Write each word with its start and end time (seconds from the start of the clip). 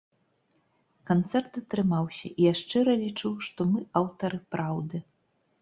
Канцэрт 1.09 1.59
атрымаўся, 1.61 2.25
і 2.31 2.41
я 2.47 2.53
шчыра 2.63 2.97
лічу, 3.05 3.35
што 3.49 3.59
мы 3.75 3.79
аўтары 4.03 4.37
праўды. 4.57 5.05